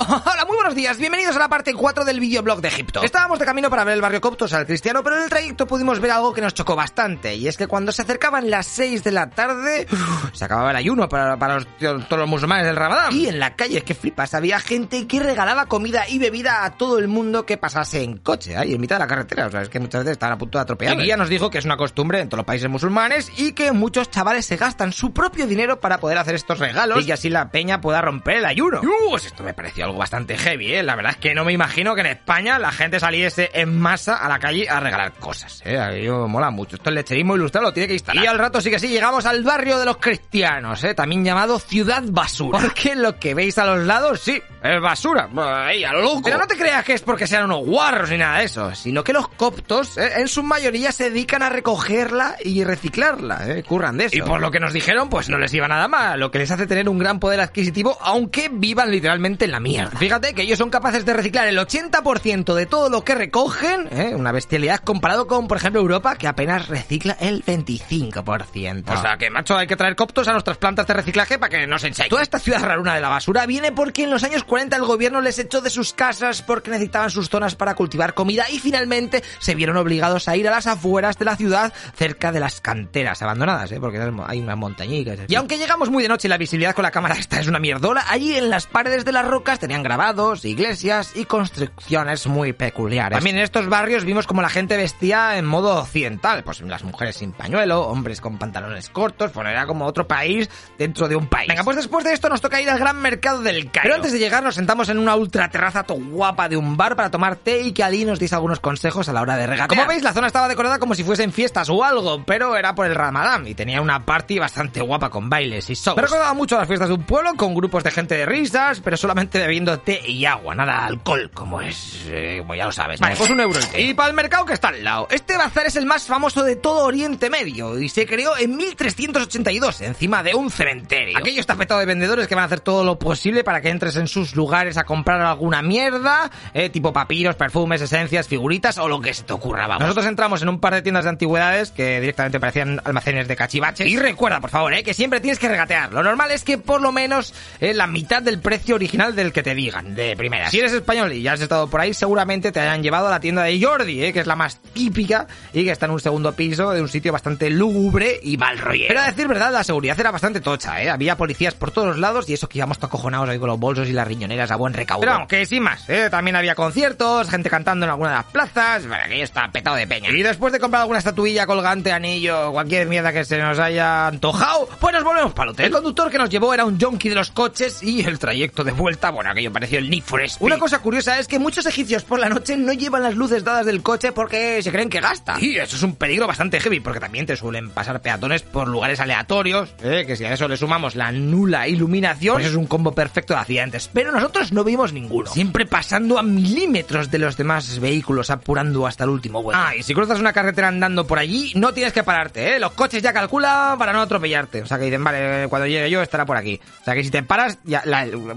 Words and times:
¡Hola! 0.00 0.39
Buenos 0.70 0.84
días, 0.84 0.98
bienvenidos 0.98 1.34
a 1.34 1.40
la 1.40 1.48
parte 1.48 1.74
4 1.74 2.04
del 2.04 2.20
videoblog 2.20 2.60
de 2.60 2.68
Egipto. 2.68 3.02
Estábamos 3.02 3.40
de 3.40 3.44
camino 3.44 3.68
para 3.68 3.82
ver 3.82 3.94
el 3.94 4.00
barrio 4.00 4.20
Coptos 4.20 4.52
al 4.52 4.66
cristiano, 4.66 5.02
pero 5.02 5.16
en 5.16 5.24
el 5.24 5.28
trayecto 5.28 5.66
pudimos 5.66 5.98
ver 5.98 6.12
algo 6.12 6.32
que 6.32 6.40
nos 6.40 6.54
chocó 6.54 6.76
bastante, 6.76 7.34
y 7.34 7.48
es 7.48 7.56
que 7.56 7.66
cuando 7.66 7.90
se 7.90 8.02
acercaban 8.02 8.48
las 8.48 8.68
6 8.68 9.02
de 9.02 9.10
la 9.10 9.30
tarde, 9.30 9.88
se 10.32 10.44
acababa 10.44 10.70
el 10.70 10.76
ayuno 10.76 11.08
para, 11.08 11.36
para 11.36 11.56
los, 11.56 11.66
todos 11.76 12.20
los 12.20 12.28
musulmanes 12.28 12.66
del 12.66 12.76
Ramadán. 12.76 13.12
Y 13.12 13.26
en 13.26 13.40
la 13.40 13.56
calle, 13.56 13.82
que 13.82 13.96
flipas, 13.96 14.32
había 14.34 14.60
gente 14.60 15.08
que 15.08 15.18
regalaba 15.18 15.66
comida 15.66 16.08
y 16.08 16.20
bebida 16.20 16.64
a 16.64 16.76
todo 16.76 17.00
el 17.00 17.08
mundo 17.08 17.44
que 17.44 17.56
pasase 17.56 18.04
en 18.04 18.18
coche, 18.18 18.56
ahí 18.56 18.72
en 18.72 18.80
mitad 18.80 18.94
de 18.94 19.00
la 19.00 19.08
carretera, 19.08 19.48
o 19.48 19.50
sea, 19.50 19.62
es 19.62 19.68
que 19.68 19.80
muchas 19.80 20.02
veces 20.02 20.12
estaban 20.12 20.36
a 20.36 20.38
punto 20.38 20.58
de 20.58 20.62
atropellar. 20.62 21.00
Y 21.00 21.08
ya 21.08 21.16
nos 21.16 21.28
dijo 21.28 21.50
que 21.50 21.58
es 21.58 21.64
una 21.64 21.76
costumbre 21.76 22.20
en 22.20 22.28
todos 22.28 22.38
los 22.38 22.46
países 22.46 22.70
musulmanes 22.70 23.32
y 23.36 23.54
que 23.54 23.72
muchos 23.72 24.08
chavales 24.08 24.46
se 24.46 24.56
gastan 24.56 24.92
su 24.92 25.12
propio 25.12 25.48
dinero 25.48 25.80
para 25.80 25.98
poder 25.98 26.18
hacer 26.18 26.36
estos 26.36 26.60
regalos 26.60 27.02
y 27.02 27.06
que 27.06 27.12
así 27.12 27.28
la 27.28 27.50
peña 27.50 27.80
pueda 27.80 28.00
romper 28.00 28.36
el 28.36 28.44
ayuno. 28.44 28.82
Uh, 28.82 29.10
pues 29.10 29.26
esto 29.26 29.42
me 29.42 29.52
pareció 29.52 29.86
algo 29.86 29.98
bastante 29.98 30.38
heavy, 30.38 30.59
¿eh? 30.68 30.82
La 30.82 30.96
verdad 30.96 31.12
es 31.12 31.18
que 31.18 31.34
no 31.34 31.44
me 31.44 31.52
imagino 31.52 31.94
que 31.94 32.00
en 32.02 32.08
España 32.08 32.58
la 32.58 32.72
gente 32.72 33.00
saliese 33.00 33.50
en 33.54 33.78
masa 33.78 34.16
a 34.16 34.28
la 34.28 34.38
calle 34.38 34.68
a 34.68 34.80
regalar 34.80 35.12
cosas, 35.14 35.62
¿eh? 35.64 35.78
A 35.78 35.88
mí 35.88 36.02
me 36.02 36.26
mola 36.26 36.50
mucho. 36.50 36.76
Esto 36.76 36.90
el 36.90 36.96
lecherismo 36.96 37.36
ilustrado 37.36 37.68
lo 37.68 37.72
tiene 37.72 37.88
que 37.88 37.94
instalar. 37.94 38.24
Y 38.24 38.26
al 38.26 38.38
rato 38.38 38.60
sí 38.60 38.70
que 38.70 38.78
sí, 38.78 38.88
llegamos 38.88 39.26
al 39.26 39.42
barrio 39.42 39.78
de 39.78 39.84
los 39.84 39.96
cristianos, 39.98 40.82
¿eh? 40.84 40.94
También 40.94 41.24
llamado 41.24 41.58
Ciudad 41.58 42.02
Basura. 42.06 42.58
Porque 42.58 42.94
lo 42.94 43.18
que 43.18 43.34
veis 43.34 43.58
a 43.58 43.64
los 43.64 43.86
lados, 43.86 44.20
sí, 44.20 44.40
es 44.62 44.80
basura. 44.80 45.28
Ahí, 45.66 45.84
a 45.84 45.92
lo 45.92 46.02
loco. 46.02 46.22
Pero 46.24 46.38
no 46.38 46.46
te 46.46 46.56
creas 46.56 46.84
que 46.84 46.92
es 46.92 47.02
porque 47.02 47.26
sean 47.26 47.44
unos 47.44 47.64
guarros 47.64 48.10
ni 48.10 48.18
nada 48.18 48.38
de 48.38 48.44
eso, 48.44 48.74
sino 48.74 49.02
que 49.02 49.12
los 49.12 49.28
coptos, 49.28 49.96
¿eh? 49.96 50.12
en 50.16 50.28
su 50.28 50.42
mayoría, 50.42 50.92
se 50.92 51.10
dedican 51.10 51.42
a 51.42 51.48
recogerla 51.48 52.36
y 52.44 52.64
reciclarla, 52.64 53.48
¿eh? 53.48 53.62
Curran 53.62 53.96
de 53.96 54.06
eso. 54.06 54.16
Y 54.16 54.22
por 54.22 54.40
lo 54.40 54.50
que 54.50 54.60
nos 54.60 54.72
dijeron, 54.72 55.08
pues 55.08 55.28
no 55.28 55.38
les 55.38 55.52
iba 55.54 55.68
nada 55.68 55.88
mal, 55.88 56.20
lo 56.20 56.30
que 56.30 56.38
les 56.38 56.50
hace 56.50 56.66
tener 56.66 56.88
un 56.88 56.98
gran 56.98 57.20
poder 57.20 57.40
adquisitivo, 57.40 57.96
aunque 58.00 58.50
vivan 58.52 58.90
literalmente 58.90 59.46
en 59.46 59.52
la 59.52 59.60
mierda. 59.60 59.98
Fíjate 59.98 60.34
que 60.34 60.46
ellos 60.50 60.58
son 60.58 60.70
capaces 60.70 61.04
de 61.04 61.12
reciclar 61.12 61.46
el 61.46 61.56
80% 61.58 62.54
de 62.54 62.66
todo 62.66 62.90
lo 62.90 63.04
que 63.04 63.14
recogen, 63.14 63.86
¿eh? 63.92 64.16
una 64.16 64.32
bestialidad 64.32 64.80
comparado 64.80 65.28
con, 65.28 65.46
por 65.46 65.58
ejemplo, 65.58 65.80
Europa, 65.80 66.16
que 66.16 66.26
apenas 66.26 66.66
recicla 66.66 67.16
el 67.20 67.44
25%. 67.44 68.82
O 68.88 69.00
sea 69.00 69.16
que, 69.16 69.30
macho, 69.30 69.56
hay 69.56 69.68
que 69.68 69.76
traer 69.76 69.94
coptos 69.94 70.26
a 70.26 70.32
nuestras 70.32 70.58
plantas 70.58 70.88
de 70.88 70.94
reciclaje 70.94 71.38
para 71.38 71.50
que 71.50 71.66
nos 71.68 71.84
enseñen. 71.84 72.10
Toda 72.10 72.22
esta 72.22 72.40
ciudad 72.40 72.64
raruna 72.64 72.96
de 72.96 73.00
la 73.00 73.08
basura 73.08 73.46
viene 73.46 73.70
porque 73.70 74.02
en 74.02 74.10
los 74.10 74.24
años 74.24 74.42
40 74.42 74.74
el 74.74 74.82
gobierno 74.82 75.20
les 75.20 75.38
echó 75.38 75.60
de 75.60 75.70
sus 75.70 75.92
casas 75.92 76.42
porque 76.42 76.72
necesitaban 76.72 77.10
sus 77.10 77.28
zonas 77.28 77.54
para 77.54 77.76
cultivar 77.76 78.14
comida 78.14 78.46
y 78.50 78.58
finalmente 78.58 79.22
se 79.38 79.54
vieron 79.54 79.76
obligados 79.76 80.26
a 80.26 80.36
ir 80.36 80.48
a 80.48 80.50
las 80.50 80.66
afueras 80.66 81.16
de 81.16 81.26
la 81.26 81.36
ciudad 81.36 81.72
cerca 81.94 82.32
de 82.32 82.40
las 82.40 82.60
canteras 82.60 83.22
abandonadas, 83.22 83.70
¿eh? 83.70 83.78
porque 83.78 84.00
hay 84.26 84.40
unas 84.40 84.56
montañicas. 84.56 85.20
Y 85.28 85.34
aunque 85.36 85.58
llegamos 85.58 85.90
muy 85.90 86.02
de 86.02 86.08
noche 86.08 86.26
y 86.26 86.28
la 86.28 86.38
visibilidad 86.38 86.74
con 86.74 86.82
la 86.82 86.90
cámara 86.90 87.14
esta 87.14 87.38
es 87.38 87.46
una 87.46 87.60
mierdola, 87.60 88.04
allí 88.08 88.34
en 88.36 88.50
las 88.50 88.66
paredes 88.66 89.04
de 89.04 89.12
las 89.12 89.24
rocas 89.24 89.60
tenían 89.60 89.84
grabados, 89.84 90.29
iglesias 90.44 91.12
y 91.14 91.24
construcciones 91.24 92.26
muy 92.26 92.52
peculiares. 92.52 93.16
También 93.16 93.36
en 93.36 93.42
estos 93.42 93.68
barrios 93.68 94.04
vimos 94.04 94.26
como 94.26 94.42
la 94.42 94.48
gente 94.48 94.76
vestía 94.76 95.36
en 95.36 95.44
modo 95.44 95.80
occidental, 95.80 96.42
pues 96.44 96.60
las 96.62 96.84
mujeres 96.84 97.16
sin 97.16 97.32
pañuelo, 97.32 97.82
hombres 97.82 98.20
con 98.20 98.38
pantalones 98.38 98.88
cortos, 98.88 99.32
pues 99.32 99.46
era 99.46 99.66
como 99.66 99.86
otro 99.86 100.06
país 100.06 100.48
dentro 100.78 101.08
de 101.08 101.16
un 101.16 101.26
país. 101.26 101.48
Venga, 101.48 101.64
pues 101.64 101.76
después 101.76 102.04
de 102.04 102.12
esto 102.12 102.28
nos 102.28 102.40
toca 102.40 102.60
ir 102.60 102.70
al 102.70 102.78
gran 102.78 103.00
mercado 103.02 103.42
del 103.42 103.70
Cairo. 103.70 103.82
Pero 103.82 103.94
antes 103.96 104.12
de 104.12 104.18
llegar 104.18 104.42
nos 104.42 104.54
sentamos 104.54 104.88
en 104.88 104.98
una 104.98 105.16
ultra 105.16 105.50
terraza 105.50 105.84
guapa 105.88 106.48
de 106.48 106.56
un 106.56 106.76
bar 106.76 106.96
para 106.96 107.10
tomar 107.10 107.36
té 107.36 107.62
y 107.62 107.72
que 107.72 107.82
Ali 107.82 108.04
nos 108.04 108.18
dice 108.18 108.34
algunos 108.34 108.60
consejos 108.60 109.08
a 109.08 109.12
la 109.12 109.22
hora 109.22 109.36
de 109.36 109.46
regatear. 109.46 109.68
Como 109.68 109.86
veis, 109.86 110.02
la 110.02 110.12
zona 110.12 110.26
estaba 110.26 110.48
decorada 110.48 110.78
como 110.78 110.94
si 110.94 111.04
fuesen 111.04 111.32
fiestas 111.32 111.68
o 111.68 111.82
algo, 111.84 112.22
pero 112.24 112.56
era 112.56 112.74
por 112.74 112.86
el 112.86 112.94
Ramadán 112.94 113.46
y 113.46 113.54
tenía 113.54 113.80
una 113.80 114.04
party 114.04 114.38
bastante 114.38 114.80
guapa 114.80 115.10
con 115.10 115.28
bailes 115.28 115.68
y 115.70 115.74
shows. 115.74 115.96
Me 115.96 116.02
recordaba 116.02 116.34
mucho 116.34 116.56
las 116.56 116.66
fiestas 116.66 116.88
de 116.88 116.94
un 116.94 117.02
pueblo 117.02 117.34
con 117.36 117.54
grupos 117.54 117.84
de 117.84 117.90
gente 117.90 118.16
de 118.16 118.26
risas, 118.26 118.80
pero 118.80 118.96
solamente 118.96 119.38
bebiendo 119.38 119.78
té 119.80 120.00
y 120.06 120.19
agua, 120.26 120.54
nada 120.54 120.84
alcohol, 120.84 121.30
como 121.32 121.60
es, 121.60 122.04
eh, 122.08 122.38
como 122.40 122.54
ya 122.54 122.66
lo 122.66 122.72
sabes. 122.72 123.00
Vale, 123.00 123.16
pues 123.16 123.30
un 123.30 123.40
euro. 123.40 123.60
Y 123.76 123.94
para 123.94 124.08
el 124.08 124.14
mercado 124.14 124.44
que 124.44 124.52
está 124.52 124.68
al 124.68 124.82
lado. 124.82 125.08
Este 125.10 125.36
bazar 125.36 125.66
es 125.66 125.76
el 125.76 125.86
más 125.86 126.06
famoso 126.06 126.42
de 126.42 126.56
todo 126.56 126.84
Oriente 126.84 127.30
Medio 127.30 127.78
y 127.78 127.88
se 127.88 128.06
creó 128.06 128.36
en 128.36 128.56
1382 128.56 129.80
encima 129.80 130.22
de 130.22 130.34
un 130.34 130.50
cementerio. 130.50 131.18
Aquello 131.18 131.40
está 131.40 131.56
petado 131.56 131.80
de 131.80 131.86
vendedores 131.86 132.28
que 132.28 132.34
van 132.34 132.42
a 132.42 132.46
hacer 132.46 132.60
todo 132.60 132.84
lo 132.84 132.98
posible 132.98 133.44
para 133.44 133.60
que 133.60 133.70
entres 133.70 133.96
en 133.96 134.08
sus 134.08 134.34
lugares 134.34 134.76
a 134.76 134.84
comprar 134.84 135.20
alguna 135.20 135.62
mierda, 135.62 136.30
eh, 136.54 136.70
tipo 136.70 136.92
papiros, 136.92 137.36
perfumes, 137.36 137.80
esencias, 137.80 138.28
figuritas 138.28 138.78
o 138.78 138.88
lo 138.88 139.00
que 139.00 139.14
se 139.14 139.22
te 139.22 139.32
ocurra, 139.32 139.66
vamos. 139.66 139.82
Nosotros 139.82 140.06
entramos 140.06 140.42
en 140.42 140.48
un 140.48 140.60
par 140.60 140.74
de 140.74 140.82
tiendas 140.82 141.04
de 141.04 141.10
antigüedades 141.10 141.70
que 141.70 142.00
directamente 142.00 142.40
parecían 142.40 142.80
almacenes 142.84 143.28
de 143.28 143.36
cachivaches. 143.36 143.86
Y 143.86 143.98
recuerda, 143.98 144.40
por 144.40 144.50
favor, 144.50 144.72
eh, 144.74 144.82
que 144.82 144.94
siempre 144.94 145.20
tienes 145.20 145.38
que 145.38 145.48
regatear. 145.48 145.92
Lo 145.92 146.02
normal 146.02 146.30
es 146.30 146.44
que 146.44 146.58
por 146.58 146.80
lo 146.80 146.92
menos 146.92 147.34
eh, 147.60 147.74
la 147.74 147.86
mitad 147.86 148.22
del 148.22 148.40
precio 148.40 148.74
original 148.74 149.14
del 149.14 149.32
que 149.32 149.42
te 149.42 149.54
digan, 149.54 149.94
de 149.94 150.09
primera. 150.16 150.50
Si 150.50 150.58
eres 150.58 150.72
español 150.72 151.12
y 151.12 151.22
ya 151.22 151.32
has 151.32 151.40
estado 151.40 151.68
por 151.68 151.80
ahí, 151.80 151.94
seguramente 151.94 152.52
te 152.52 152.60
hayan 152.60 152.82
llevado 152.82 153.08
a 153.08 153.10
la 153.10 153.20
tienda 153.20 153.42
de 153.42 153.60
Jordi, 153.62 154.04
eh, 154.04 154.12
que 154.12 154.20
es 154.20 154.26
la 154.26 154.36
más 154.36 154.60
típica 154.72 155.26
y 155.52 155.64
que 155.64 155.70
está 155.70 155.86
en 155.86 155.92
un 155.92 156.00
segundo 156.00 156.32
piso 156.32 156.70
de 156.70 156.80
un 156.80 156.88
sitio 156.88 157.12
bastante 157.12 157.50
lúgubre 157.50 158.18
y 158.22 158.36
mal 158.36 158.58
rollo. 158.58 158.84
Pero 158.88 159.00
a 159.00 159.06
decir 159.06 159.28
verdad, 159.28 159.52
la 159.52 159.64
seguridad 159.64 159.98
era 159.98 160.10
bastante 160.10 160.40
tocha, 160.40 160.82
¿eh? 160.82 160.90
Había 160.90 161.16
policías 161.16 161.54
por 161.54 161.70
todos 161.70 161.98
lados 161.98 162.28
y 162.28 162.34
eso 162.34 162.48
que 162.48 162.58
íbamos 162.58 162.78
acojonados 162.82 163.28
ahí 163.28 163.38
con 163.38 163.48
los 163.48 163.58
bolsos 163.58 163.88
y 163.88 163.92
las 163.92 164.06
riñoneras 164.06 164.50
a 164.50 164.56
buen 164.56 164.72
recaudo. 164.72 165.00
Pero 165.00 165.12
aunque 165.12 165.46
sin 165.46 165.62
más, 165.62 165.88
¿eh? 165.88 166.08
También 166.10 166.36
había 166.36 166.54
conciertos, 166.54 167.28
gente 167.28 167.50
cantando 167.50 167.86
en 167.86 167.90
alguna 167.90 168.10
de 168.10 168.16
las 168.16 168.26
plazas, 168.26 168.84
para 168.84 169.08
que 169.08 169.22
está 169.22 169.50
petado 169.50 169.76
de 169.76 169.86
peña. 169.86 170.10
Y 170.10 170.22
después 170.22 170.52
de 170.52 170.60
comprar 170.60 170.82
alguna 170.82 170.98
estatuilla, 170.98 171.46
colgante, 171.46 171.92
anillo, 171.92 172.52
cualquier 172.52 172.86
mierda 172.86 173.12
que 173.12 173.24
se 173.24 173.38
nos 173.38 173.58
haya 173.58 174.08
antojado, 174.08 174.68
pues 174.80 174.94
nos 174.94 175.04
volvemos 175.04 175.32
para 175.32 175.50
el 175.50 175.54
hotel. 175.54 175.66
El 175.66 175.72
conductor 175.72 176.10
que 176.10 176.18
nos 176.18 176.30
llevó 176.30 176.52
era 176.54 176.64
un 176.64 176.80
junkie 176.80 177.08
de 177.08 177.14
los 177.14 177.30
coches 177.30 177.82
y 177.82 178.02
el 178.04 178.18
trayecto 178.18 178.64
de 178.64 178.72
vuelta, 178.72 179.10
bueno, 179.10 179.30
aquello 179.30 179.52
pareció 179.52 179.78
el 179.78 179.90
Need 179.90 179.99
Una 180.40 180.58
cosa 180.58 180.80
curiosa 180.80 181.18
es 181.18 181.26
que 181.26 181.38
muchos 181.38 181.66
egipcios 181.66 182.04
por 182.04 182.18
la 182.18 182.28
noche 182.28 182.56
no 182.56 182.72
llevan 182.72 183.02
las 183.02 183.14
luces 183.14 183.44
dadas 183.44 183.66
del 183.66 183.82
coche 183.82 184.12
porque 184.12 184.62
se 184.62 184.70
creen 184.70 184.88
que 184.88 185.00
gasta. 185.00 185.36
Y 185.40 185.56
eso 185.56 185.76
es 185.76 185.82
un 185.82 185.96
peligro 185.96 186.26
bastante 186.26 186.60
heavy 186.60 186.80
porque 186.80 187.00
también 187.00 187.26
te 187.26 187.36
suelen 187.36 187.70
pasar 187.70 188.00
peatones 188.00 188.42
por 188.42 188.68
lugares 188.68 189.00
aleatorios, 189.00 189.74
¿eh? 189.82 190.04
que 190.06 190.16
si 190.16 190.24
a 190.24 190.32
eso 190.32 190.48
le 190.48 190.56
sumamos 190.56 190.96
la 190.96 191.12
nula 191.12 191.68
iluminación, 191.68 192.36
pues 192.36 192.46
es 192.46 192.54
un 192.54 192.66
combo 192.66 192.92
perfecto 192.92 193.34
de 193.34 193.40
accidentes. 193.40 193.90
Pero 193.92 194.12
nosotros 194.12 194.52
no 194.52 194.64
vimos 194.64 194.92
ninguno. 194.92 195.30
Siempre 195.30 195.66
pasando 195.66 196.18
a 196.18 196.22
milímetros 196.22 197.10
de 197.10 197.18
los 197.18 197.36
demás 197.36 197.78
vehículos, 197.78 198.30
apurando 198.30 198.86
hasta 198.86 199.04
el 199.04 199.10
último 199.10 199.40
hueco. 199.40 199.60
Ah, 199.60 199.74
y 199.76 199.82
si 199.82 199.94
cruzas 199.94 200.20
una 200.20 200.32
carretera 200.32 200.68
andando 200.68 201.06
por 201.06 201.18
allí, 201.18 201.52
no 201.54 201.72
tienes 201.72 201.92
que 201.92 202.02
pararte, 202.02 202.56
¿eh? 202.56 202.60
Los 202.60 202.72
coches 202.72 203.02
ya 203.02 203.12
calculan 203.12 203.78
para 203.78 203.92
no 203.92 204.00
atropellarte. 204.00 204.62
O 204.62 204.66
sea 204.66 204.78
que 204.78 204.84
dicen, 204.84 205.02
vale, 205.04 205.48
cuando 205.48 205.66
llegue 205.66 205.90
yo 205.90 206.02
estará 206.02 206.24
por 206.24 206.36
aquí. 206.36 206.60
O 206.80 206.84
sea 206.84 206.94
que 206.94 207.04
si 207.04 207.10
te 207.10 207.22
paras, 207.22 207.58
ya, 207.64 207.82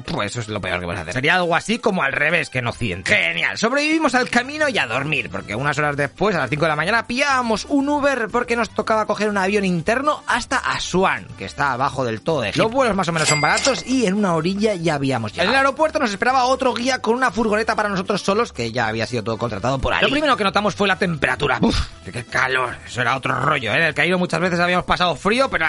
pues 0.06 0.31
eso 0.31 0.41
es 0.41 0.47
lo 0.47 0.62
peor 0.62 0.79
que 0.79 0.85
puedes 0.85 1.02
hacer. 1.02 1.13
Sería 1.13 1.35
algo 1.35 1.53
así 1.56 1.80
como 1.80 2.03
al 2.03 2.14
revés 2.14 2.50
que 2.50 2.59
en 2.59 2.68
Occidente. 2.68 3.16
Genial. 3.16 3.58
Sobrevivimos 3.58 4.16
al 4.16 4.30
camino 4.30 4.69
y 4.69 4.78
a 4.78 4.88
dormir, 4.88 5.30
porque 5.30 5.56
unas 5.56 5.78
horas 5.78 5.96
después, 5.96 6.36
a 6.36 6.40
las 6.40 6.50
5 6.50 6.64
de 6.66 6.69
la 6.69 6.75
mañana, 6.75 7.08
pillábamos 7.08 7.66
un 7.69 7.90
Uber 7.90 8.28
porque 8.31 8.56
nos 8.56 8.69
tocaba 8.69 9.06
coger 9.06 9.30
un 9.30 9.38
avión 9.38 9.66
interno 9.66 10.24
hasta 10.28 10.58
Asuán, 10.58 11.28
que 11.38 11.46
está 11.46 11.74
abajo 11.74 12.06
del 12.06 12.22
todo 12.22 12.41
de 12.41 12.53
Los 12.56 12.72
vuelos 12.72 12.96
más 12.96 13.08
o 13.08 13.12
menos 13.12 13.28
son 13.28 13.41
baratos 13.41 13.86
y 13.86 14.06
en 14.06 14.16
una 14.16 14.36
orilla 14.36 14.75
ya 14.75 14.96
habíamos 14.96 15.31
llegado. 15.31 15.50
En 15.50 15.53
el 15.53 15.59
aeropuerto 15.59 16.00
nos 16.00 16.12
esperaba 16.12 16.46
otro 16.46 16.74
guía 16.74 17.00
con 17.00 17.16
una 17.16 17.31
furgoneta 17.31 17.75
para 17.75 17.90
nosotros 17.90 18.22
solos, 18.22 18.53
que 18.53 18.72
ya 18.72 18.88
había 18.88 19.06
sido 19.06 19.24
todo 19.24 19.38
contratado 19.38 19.80
por 19.80 19.94
ahí. 19.94 20.02
Lo 20.02 20.09
primero 20.09 20.35
que 20.38 20.44
notamos 20.44 20.75
fue 20.75 20.88
la 20.88 20.97
temperatura. 20.97 21.59
Uf, 21.62 21.80
qué 22.12 22.24
calor. 22.25 22.75
Eso 22.85 23.02
era 23.02 23.16
otro 23.16 23.40
rollo, 23.40 23.72
¿eh? 23.74 23.78
En 23.78 23.84
el 23.84 23.94
Cairo 23.94 24.18
muchas 24.18 24.40
veces 24.40 24.59
habíamos 24.59 24.85
pasado 24.85 25.16
frío, 25.16 25.50
pero 25.50 25.66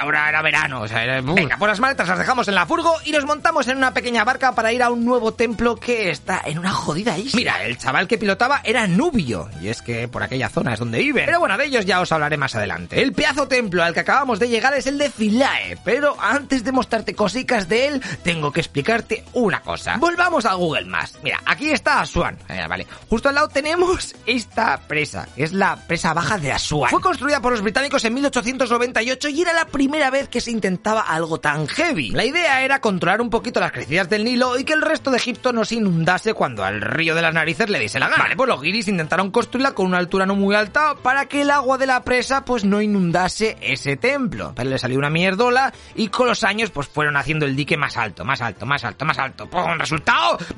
ahora 0.00 0.28
era 0.28 0.42
verano. 0.42 0.82
O 0.82 0.88
sea, 0.88 1.04
era... 1.04 1.20
Venga, 1.20 1.56
pues 1.58 1.68
las 1.68 1.80
maletas 1.80 2.08
las 2.08 2.18
dejamos 2.18 2.48
en 2.48 2.54
la 2.54 2.66
furgo 2.66 2.94
y 3.04 3.12
nos 3.12 3.24
montamos 3.24 3.68
en 3.68 3.76
una 3.76 3.94
pequeña 3.94 4.24
barca 4.24 4.54
para 4.54 4.72
ir 4.72 4.82
a 4.82 4.90
un 4.90 5.04
nuevo 5.04 5.27
templo 5.34 5.76
que 5.76 6.10
está 6.10 6.42
en 6.44 6.58
una 6.58 6.70
jodida 6.70 7.18
isla. 7.18 7.36
Mira, 7.36 7.64
el 7.64 7.78
chaval 7.78 8.08
que 8.08 8.18
pilotaba 8.18 8.60
era 8.64 8.86
Nubio, 8.86 9.48
y 9.60 9.68
es 9.68 9.82
que 9.82 10.08
por 10.08 10.22
aquella 10.22 10.48
zona 10.48 10.74
es 10.74 10.78
donde 10.78 10.98
vive. 10.98 11.24
Pero 11.24 11.40
bueno, 11.40 11.56
de 11.56 11.66
ellos 11.66 11.84
ya 11.84 12.00
os 12.00 12.12
hablaré 12.12 12.36
más 12.36 12.54
adelante. 12.54 13.00
El 13.00 13.12
pedazo 13.12 13.48
templo 13.48 13.82
al 13.82 13.94
que 13.94 14.00
acabamos 14.00 14.38
de 14.38 14.48
llegar 14.48 14.74
es 14.74 14.86
el 14.86 14.98
de 14.98 15.10
Philae, 15.10 15.78
pero 15.84 16.16
antes 16.20 16.64
de 16.64 16.72
mostrarte 16.72 17.14
cositas 17.14 17.68
de 17.68 17.88
él, 17.88 18.02
tengo 18.22 18.52
que 18.52 18.60
explicarte 18.60 19.24
una 19.32 19.60
cosa. 19.60 19.96
Volvamos 19.98 20.44
a 20.44 20.54
Google 20.54 20.86
Maps. 20.86 21.18
Mira, 21.22 21.40
aquí 21.44 21.70
está 21.70 22.00
Asuán. 22.00 22.38
Eh, 22.48 22.64
vale. 22.68 22.86
Justo 23.08 23.28
al 23.28 23.34
lado 23.34 23.48
tenemos 23.48 24.14
esta 24.26 24.78
presa, 24.86 25.28
que 25.34 25.44
es 25.44 25.52
la 25.52 25.76
presa 25.76 26.14
baja 26.14 26.38
de 26.38 26.52
Asuán. 26.52 26.90
Fue 26.90 27.00
construida 27.00 27.40
por 27.40 27.52
los 27.52 27.62
británicos 27.62 28.04
en 28.04 28.14
1898 28.14 29.28
y 29.28 29.42
era 29.42 29.52
la 29.52 29.66
primera 29.66 30.10
vez 30.10 30.28
que 30.28 30.40
se 30.40 30.50
intentaba 30.50 31.02
algo 31.02 31.40
tan 31.40 31.66
heavy. 31.66 32.10
La 32.10 32.24
idea 32.24 32.62
era 32.62 32.80
controlar 32.80 33.20
un 33.20 33.30
poquito 33.30 33.60
las 33.60 33.72
crecidas 33.72 34.08
del 34.08 34.24
Nilo 34.24 34.58
y 34.58 34.64
que 34.64 34.72
el 34.72 34.82
resto 34.82 35.10
de 35.10 35.17
Egipto 35.18 35.52
no 35.52 35.64
se 35.64 35.74
inundase 35.76 36.32
cuando 36.32 36.64
al 36.64 36.80
río 36.80 37.14
de 37.14 37.22
las 37.22 37.34
narices 37.34 37.68
le 37.68 37.78
diese 37.78 37.98
la 37.98 38.08
gana. 38.08 38.22
Vale, 38.22 38.36
pues 38.36 38.48
los 38.48 38.62
guiris 38.62 38.88
intentaron 38.88 39.30
construirla 39.30 39.72
con 39.72 39.86
una 39.86 39.98
altura 39.98 40.26
no 40.26 40.34
muy 40.34 40.54
alta 40.54 40.94
para 41.02 41.26
que 41.26 41.42
el 41.42 41.50
agua 41.50 41.76
de 41.76 41.86
la 41.86 42.02
presa 42.02 42.44
pues 42.44 42.64
no 42.64 42.80
inundase 42.80 43.56
ese 43.60 43.96
templo. 43.96 44.52
Pero 44.54 44.70
le 44.70 44.78
salió 44.78 44.98
una 44.98 45.10
mierdola 45.10 45.72
y 45.94 46.08
con 46.08 46.28
los 46.28 46.44
años 46.44 46.70
pues 46.70 46.88
fueron 46.88 47.16
haciendo 47.16 47.46
el 47.46 47.56
dique 47.56 47.76
más 47.76 47.96
alto, 47.96 48.24
más 48.24 48.40
alto, 48.40 48.64
más 48.64 48.84
alto, 48.84 49.04
más 49.04 49.18
alto. 49.18 49.48
¡Pum! 49.48 49.78
¡Resultado! 49.78 50.38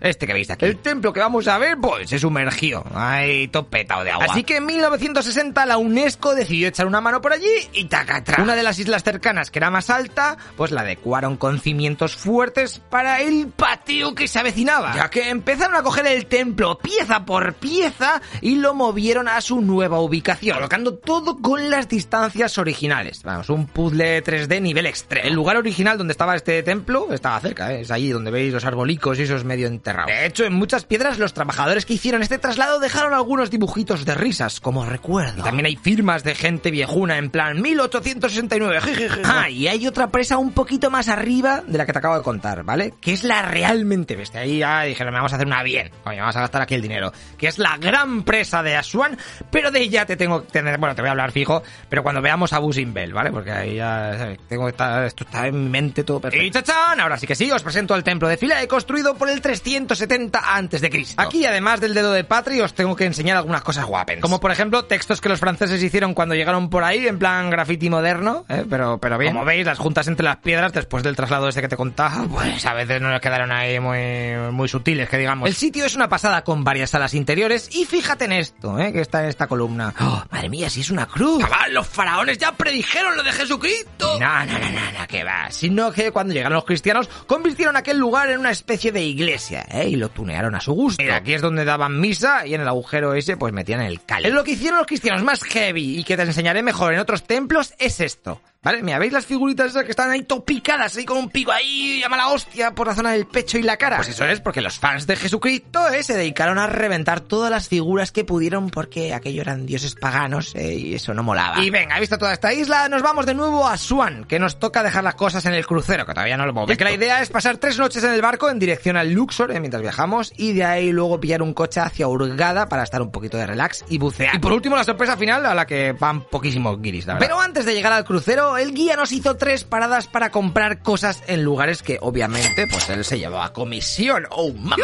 Este 0.00 0.26
que 0.26 0.32
veis 0.32 0.50
aquí. 0.50 0.64
El 0.64 0.78
templo 0.78 1.12
que 1.12 1.20
vamos 1.20 1.48
a 1.48 1.58
ver 1.58 1.76
pues 1.80 2.08
se 2.08 2.18
sumergió. 2.18 2.84
Ay, 2.94 3.48
topetado 3.48 4.04
de 4.04 4.12
agua. 4.12 4.26
Así 4.30 4.44
que 4.44 4.56
en 4.56 4.66
1960 4.66 5.66
la 5.66 5.78
UNESCO 5.78 6.34
decidió 6.34 6.68
echar 6.68 6.86
una 6.86 7.00
mano 7.00 7.20
por 7.20 7.32
allí 7.32 7.50
y 7.72 7.84
tacatra. 7.86 8.42
Una 8.42 8.54
de 8.54 8.62
las 8.62 8.78
islas 8.78 9.02
cercanas 9.02 9.50
que 9.50 9.58
era 9.58 9.70
más 9.70 9.90
alta 9.90 10.36
pues 10.56 10.70
la 10.70 10.82
adecuaron 10.82 11.36
con 11.36 11.60
cimientos 11.60 12.16
fuertes 12.16 12.80
para 12.90 13.20
el 13.20 13.48
pateo 13.56 14.14
que 14.14 14.28
se 14.28 14.38
avecinaba, 14.38 14.94
ya 14.94 15.10
que 15.10 15.30
empezaron 15.30 15.76
a 15.76 15.82
coger 15.82 16.06
el 16.06 16.26
templo 16.26 16.78
pieza 16.78 17.24
por 17.24 17.54
pieza 17.54 18.20
y 18.40 18.56
lo 18.56 18.74
movieron 18.74 19.28
a 19.28 19.40
su 19.40 19.60
nueva 19.60 20.00
ubicación, 20.00 20.56
colocando 20.56 20.94
todo 20.94 21.38
con 21.38 21.70
las 21.70 21.88
distancias 21.88 22.58
originales. 22.58 23.22
Vamos, 23.22 23.48
un 23.50 23.66
puzzle 23.66 24.22
3D 24.22 24.60
nivel 24.60 24.86
extremo. 24.86 25.26
El 25.26 25.34
lugar 25.34 25.56
original 25.56 25.98
donde 25.98 26.12
estaba 26.12 26.36
este 26.36 26.62
templo 26.62 27.12
estaba 27.12 27.40
cerca, 27.40 27.72
¿eh? 27.72 27.80
es 27.80 27.90
allí 27.90 28.10
donde 28.10 28.30
veis 28.30 28.52
los 28.52 28.64
arbolicos 28.64 29.18
y 29.18 29.22
esos 29.22 29.44
medio 29.44 29.66
enterrados. 29.66 30.10
De 30.10 30.26
hecho, 30.26 30.44
en 30.44 30.52
muchas 30.52 30.84
piedras 30.84 31.18
los 31.18 31.32
trabajadores 31.32 31.86
que 31.86 31.94
hicieron 31.94 32.22
este 32.22 32.38
traslado 32.38 32.78
dejaron 32.80 33.14
algunos 33.14 33.50
dibujitos 33.50 34.04
de 34.04 34.14
risas 34.14 34.60
como 34.60 34.84
recuerdo. 34.84 35.42
también 35.42 35.66
hay 35.66 35.76
firmas 35.76 36.24
de 36.24 36.34
gente 36.34 36.70
viejuna 36.70 37.18
en 37.18 37.30
plan 37.30 37.60
1869. 37.60 38.80
Ah, 39.24 39.48
y 39.48 39.68
hay 39.68 39.86
otra 39.86 40.10
presa 40.10 40.38
un 40.38 40.52
poquito 40.52 40.90
más 40.90 41.08
arriba 41.08 41.62
de 41.66 41.78
la 41.78 41.86
que 41.86 41.92
te 41.92 41.98
acabo 41.98 42.16
de 42.16 42.22
contar, 42.22 42.62
¿vale? 42.62 42.94
Que 43.00 43.12
es 43.12 43.24
la 43.24 43.42
realmente 43.46 44.16
bestia. 44.16 44.40
Ahí 44.40 44.58
ya 44.58 44.82
dijeron, 44.82 45.14
vamos 45.14 45.32
a 45.32 45.36
hacer 45.36 45.46
una 45.46 45.62
bien. 45.62 45.90
Coño, 46.04 46.20
vamos 46.20 46.36
a 46.36 46.40
gastar 46.40 46.62
aquí 46.62 46.74
el 46.74 46.82
dinero. 46.82 47.12
Que 47.38 47.48
es 47.48 47.58
la 47.58 47.76
gran 47.78 48.22
presa 48.22 48.62
de 48.62 48.76
Asuan, 48.76 49.16
pero 49.50 49.70
de 49.70 49.80
ella 49.80 50.04
te 50.04 50.16
tengo 50.16 50.42
que 50.44 50.52
tener, 50.52 50.78
bueno, 50.78 50.94
te 50.94 51.02
voy 51.02 51.08
a 51.08 51.12
hablar 51.12 51.32
fijo, 51.32 51.62
pero 51.88 52.02
cuando 52.02 52.20
veamos 52.20 52.52
a 52.52 52.60
Bell, 52.60 53.12
¿vale? 53.12 53.30
Porque 53.30 53.50
ahí 53.50 53.76
ya 53.76 54.36
tengo 54.48 54.64
que 54.64 54.70
estar, 54.70 55.04
esto 55.04 55.24
está 55.24 55.46
en 55.46 55.64
mi 55.64 55.70
mente 55.70 56.04
todo 56.04 56.20
perfecto. 56.20 56.46
Y 56.46 56.50
chachán, 56.50 57.00
ahora 57.00 57.16
sí 57.16 57.26
que 57.26 57.34
sí, 57.34 57.50
os 57.50 57.62
presento 57.62 57.94
el 57.94 58.04
templo 58.04 58.28
de 58.28 58.36
Philae 58.36 58.68
construido 58.68 59.14
por 59.14 59.30
el 59.30 59.40
370 59.40 60.54
antes 60.54 60.80
de 60.80 60.90
Cristo. 60.90 61.20
Aquí, 61.22 61.44
además 61.46 61.80
del 61.80 61.94
dedo 61.94 62.12
de 62.12 62.24
Patri, 62.24 62.60
os 62.60 62.74
tengo 62.74 62.96
que 62.96 63.04
enseñar 63.04 63.36
algunas 63.36 63.62
cosas 63.62 63.84
guapas. 63.84 64.16
Como 64.20 64.40
por 64.40 64.50
ejemplo, 64.50 64.84
textos 64.84 65.20
que 65.20 65.28
los 65.28 65.40
franceses 65.40 65.82
hicieron 65.82 66.14
cuando 66.14 66.34
llegaron 66.34 66.70
por 66.70 66.84
ahí, 66.84 67.06
en 67.06 67.18
plan 67.18 67.50
graffiti 67.50 67.88
moderno, 67.90 68.44
¿eh? 68.48 68.64
pero, 68.68 68.98
pero 68.98 69.18
bien. 69.18 69.32
Como 69.32 69.44
veis, 69.44 69.66
las 69.66 69.78
juntas 69.78 70.06
entre 70.08 70.24
las 70.24 70.36
piedras 70.36 70.72
después 70.72 71.02
del 71.02 71.16
traslado 71.16 71.48
ese 71.48 71.60
que 71.60 71.68
te 71.68 71.76
contaba, 71.76 72.24
pues 72.30 72.64
a 72.66 72.74
veces 72.74 73.00
no 73.00 73.10
les 73.10 73.20
quedaron 73.26 73.50
ahí 73.50 73.80
muy, 73.80 74.52
muy 74.52 74.68
sutiles, 74.68 75.08
que 75.08 75.18
digamos. 75.18 75.48
El 75.48 75.54
sitio 75.54 75.84
es 75.84 75.96
una 75.96 76.08
pasada 76.08 76.44
con 76.44 76.62
varias 76.62 76.90
salas 76.90 77.12
interiores 77.14 77.68
y 77.74 77.84
fíjate 77.84 78.26
en 78.26 78.32
esto, 78.32 78.78
¿eh? 78.78 78.92
que 78.92 79.00
está 79.00 79.22
en 79.24 79.28
esta 79.28 79.48
columna. 79.48 79.92
Oh, 80.00 80.22
madre 80.30 80.48
mía, 80.48 80.70
si 80.70 80.80
es 80.80 80.90
una 80.90 81.06
cruz. 81.06 81.42
Cabal, 81.42 81.74
los 81.74 81.86
faraones 81.88 82.38
ya 82.38 82.52
predijeron 82.52 83.16
lo 83.16 83.24
de 83.24 83.32
Jesucristo. 83.32 84.18
No, 84.20 84.46
no, 84.46 84.52
no, 84.52 84.70
no, 84.70 84.98
no, 85.00 85.06
que 85.08 85.24
va. 85.24 85.50
Sino 85.50 85.90
que 85.90 86.12
cuando 86.12 86.34
llegaron 86.34 86.54
los 86.54 86.64
cristianos, 86.64 87.08
convirtieron 87.26 87.76
aquel 87.76 87.98
lugar 87.98 88.30
en 88.30 88.38
una 88.38 88.50
especie 88.50 88.92
de 88.92 89.02
iglesia, 89.02 89.66
¿eh? 89.70 89.88
Y 89.88 89.96
lo 89.96 90.08
tunearon 90.08 90.54
a 90.54 90.60
su 90.60 90.72
gusto. 90.72 91.02
Mira, 91.02 91.16
aquí 91.16 91.34
es 91.34 91.42
donde 91.42 91.64
daban 91.64 91.98
misa 92.00 92.46
y 92.46 92.54
en 92.54 92.60
el 92.60 92.68
agujero 92.68 93.14
ese 93.14 93.36
pues 93.36 93.52
metían 93.52 93.80
el 93.80 94.04
cal. 94.04 94.22
Lo 94.32 94.44
que 94.44 94.52
hicieron 94.52 94.78
los 94.78 94.86
cristianos 94.86 95.22
más 95.22 95.42
heavy 95.42 95.98
y 95.98 96.04
que 96.04 96.16
te 96.16 96.22
enseñaré 96.22 96.62
mejor 96.62 96.94
en 96.94 97.00
otros 97.00 97.24
templos 97.24 97.74
es 97.78 98.00
esto. 98.00 98.40
¿Vale? 98.66 98.82
Mira, 98.82 98.98
¿veis 98.98 99.12
las 99.12 99.24
figuritas 99.24 99.68
esas 99.68 99.84
que 99.84 99.92
están 99.92 100.10
ahí 100.10 100.24
topicadas, 100.24 100.96
ahí 100.96 101.04
con 101.04 101.18
un 101.18 101.30
pico 101.30 101.52
ahí, 101.52 102.00
llama 102.00 102.16
la 102.16 102.30
hostia 102.30 102.72
por 102.72 102.88
la 102.88 102.96
zona 102.96 103.12
del 103.12 103.24
pecho 103.24 103.58
y 103.58 103.62
la 103.62 103.76
cara? 103.76 103.94
Pues 103.94 104.08
eso 104.08 104.24
es 104.24 104.40
porque 104.40 104.60
los 104.60 104.76
fans 104.76 105.06
de 105.06 105.14
Jesucristo 105.14 105.86
eh, 105.86 106.02
se 106.02 106.14
dedicaron 106.14 106.58
a 106.58 106.66
reventar 106.66 107.20
todas 107.20 107.48
las 107.48 107.68
figuras 107.68 108.10
que 108.10 108.24
pudieron 108.24 108.70
porque 108.70 109.14
aquello 109.14 109.42
eran 109.42 109.66
dioses 109.66 109.94
paganos 109.94 110.52
eh, 110.56 110.74
y 110.74 110.94
eso 110.96 111.14
no 111.14 111.22
molaba. 111.22 111.62
Y 111.62 111.70
venga, 111.70 112.00
visto 112.00 112.18
toda 112.18 112.32
esta 112.32 112.52
isla, 112.52 112.88
nos 112.88 113.02
vamos 113.02 113.24
de 113.24 113.34
nuevo 113.34 113.68
a 113.68 113.78
Swan, 113.78 114.24
que 114.24 114.40
nos 114.40 114.58
toca 114.58 114.82
dejar 114.82 115.04
las 115.04 115.14
cosas 115.14 115.46
en 115.46 115.54
el 115.54 115.64
crucero, 115.64 116.04
que 116.04 116.12
todavía 116.12 116.36
no 116.36 116.42
lo 116.42 116.50
hemos 116.50 116.76
Que 116.76 116.82
la 116.82 116.90
idea 116.90 117.22
es 117.22 117.28
pasar 117.28 117.58
tres 117.58 117.78
noches 117.78 118.02
en 118.02 118.14
el 118.14 118.20
barco 118.20 118.50
en 118.50 118.58
dirección 118.58 118.96
al 118.96 119.12
Luxor 119.12 119.52
eh, 119.52 119.60
mientras 119.60 119.80
viajamos 119.80 120.32
y 120.36 120.54
de 120.54 120.64
ahí 120.64 120.90
luego 120.90 121.20
pillar 121.20 121.40
un 121.40 121.54
coche 121.54 121.78
hacia 121.78 122.08
Hurgada 122.08 122.68
para 122.68 122.82
estar 122.82 123.00
un 123.00 123.12
poquito 123.12 123.36
de 123.36 123.46
relax 123.46 123.84
y 123.88 123.98
bucear. 123.98 124.34
Y 124.34 124.40
por 124.40 124.52
último, 124.52 124.74
la 124.74 124.82
sorpresa 124.82 125.16
final 125.16 125.46
a 125.46 125.54
la 125.54 125.66
que 125.66 125.92
van 125.92 126.22
poquísimos 126.22 126.82
guiris, 126.82 127.06
Pero 127.20 127.40
antes 127.40 127.64
de 127.64 127.72
llegar 127.72 127.92
al 127.92 128.04
crucero, 128.04 128.55
el 128.58 128.74
guía 128.74 128.96
nos 128.96 129.12
hizo 129.12 129.36
tres 129.36 129.64
paradas 129.64 130.06
para 130.06 130.30
comprar 130.30 130.80
cosas 130.80 131.22
en 131.26 131.42
lugares 131.42 131.82
que 131.82 131.98
obviamente 132.00 132.66
pues 132.70 132.88
él 132.90 133.04
se 133.04 133.18
llevaba 133.18 133.52
comisión. 133.52 134.26
¡Oh, 134.30 134.52
mamá! 134.52 134.76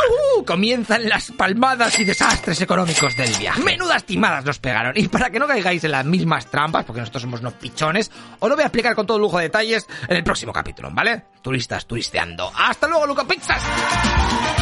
Comienzan 0.47 1.09
las 1.09 1.31
palmadas 1.33 1.99
y 1.99 2.05
desastres 2.05 2.61
económicos 2.61 3.17
del 3.17 3.33
viaje. 3.35 3.63
Menudas 3.63 4.05
timadas 4.05 4.45
nos 4.45 4.59
pegaron. 4.59 4.95
Y 4.97 5.09
para 5.09 5.31
que 5.31 5.39
no 5.39 5.47
caigáis 5.47 5.85
en 5.85 5.93
las 5.93 6.05
mismas 6.05 6.47
trampas, 6.47 6.85
porque 6.85 7.01
nosotros 7.01 7.23
somos 7.23 7.41
unos 7.41 7.55
pichones, 7.55 8.11
os 8.39 8.49
lo 8.49 8.55
voy 8.55 8.63
a 8.63 8.67
explicar 8.67 8.95
con 8.95 9.07
todo 9.07 9.19
lujo 9.19 9.39
de 9.39 9.45
detalles 9.45 9.87
en 10.09 10.17
el 10.17 10.25
próximo 10.25 10.53
capítulo, 10.53 10.91
¿vale? 10.93 11.25
Turistas 11.43 11.87
turisteando. 11.87 12.53
¡Hasta 12.57 12.89
luego, 12.89 13.07
Luca 13.07 13.25
Pizzas! 13.25 14.62